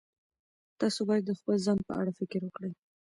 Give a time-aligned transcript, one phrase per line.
[0.79, 2.71] تاسو باید د خپل ځان په اړه فکر وکړئ.